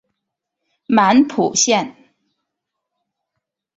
[0.87, 1.95] 满浦线